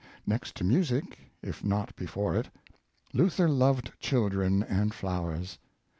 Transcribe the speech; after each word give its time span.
Next 0.25 0.55
to 0.55 0.63
music, 0.63 1.29
if 1.43 1.63
not 1.63 1.95
before 1.95 2.35
it, 2.35 2.49
Luther 3.13 3.47
loved 3.47 3.91
children 3.99 4.63
and 4.63 4.95
flowers. 4.95 5.59